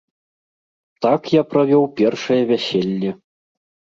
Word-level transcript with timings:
Так 1.05 1.21
я 1.33 1.43
правёў 1.51 1.83
першае 1.99 2.39
вяселле. 2.53 3.11